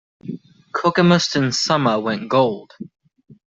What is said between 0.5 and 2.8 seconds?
"Kokemusten Summa" went gold.